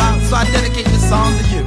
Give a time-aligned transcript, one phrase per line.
[0.00, 1.62] about, so I dedicate this song to you.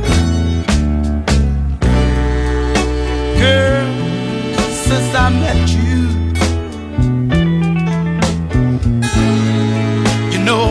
[3.40, 3.86] Girl,
[4.86, 6.00] since I met you,
[10.34, 10.66] you know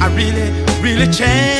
[0.00, 0.48] I really,
[0.82, 1.59] really changed.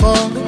[0.00, 0.47] fall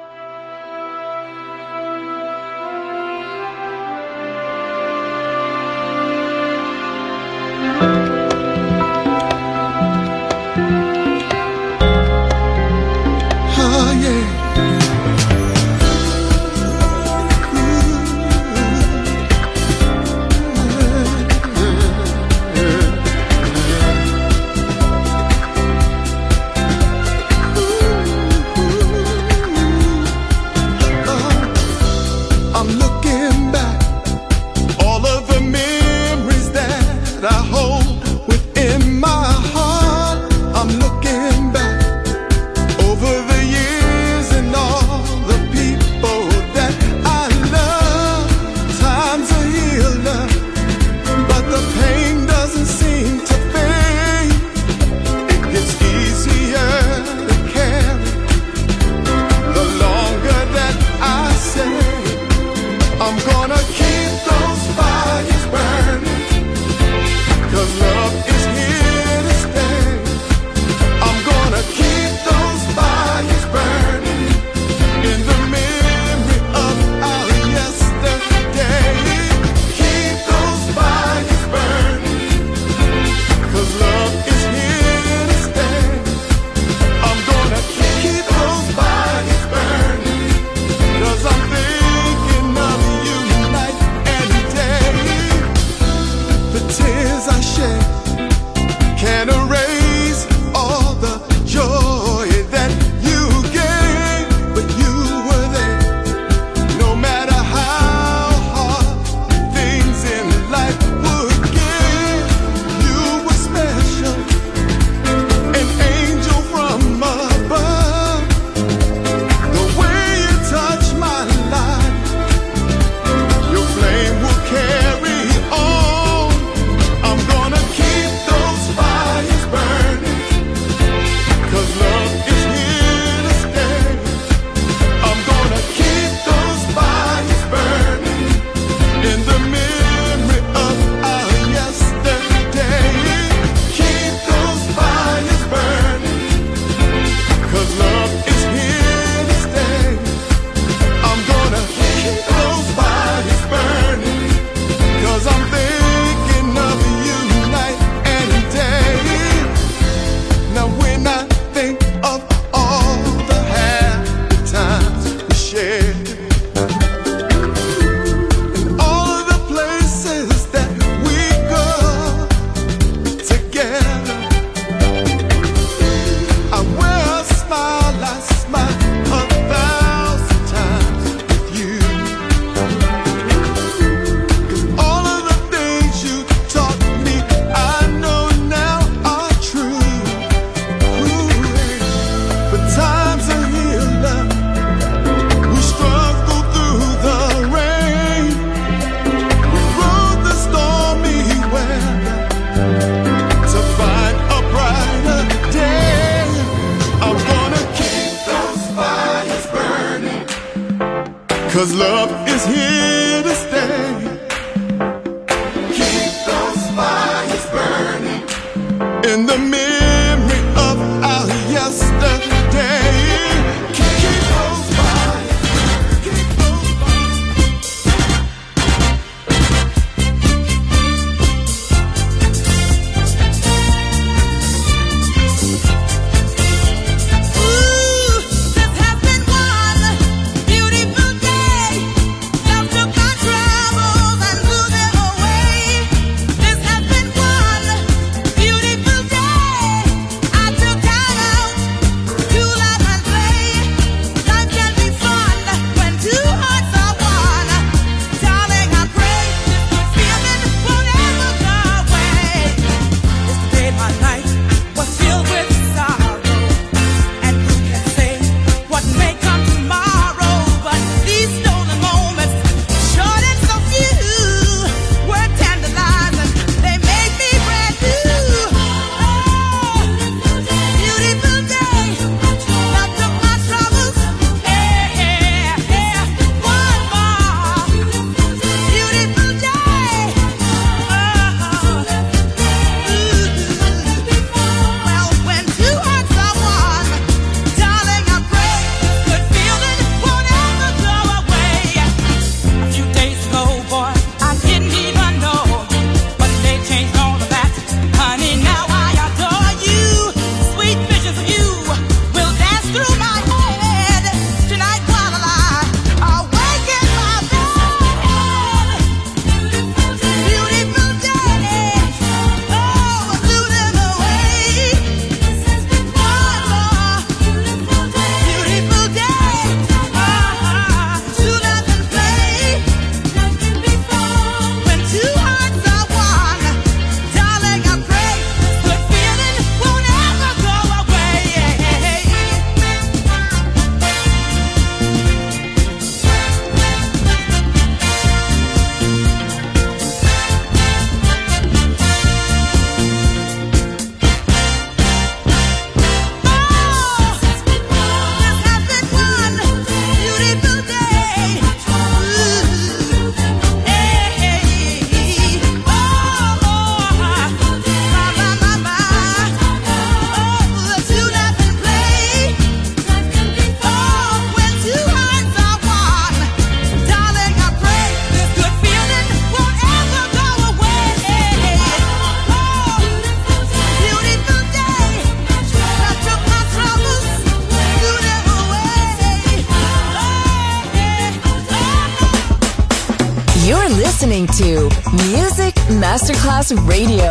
[396.51, 397.10] Radio,